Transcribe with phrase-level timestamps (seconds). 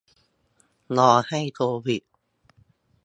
[0.97, 2.03] รอให้โควิด